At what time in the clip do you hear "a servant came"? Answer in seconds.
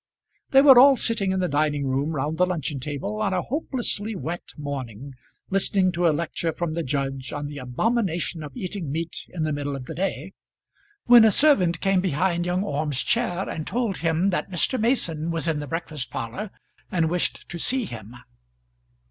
11.23-12.01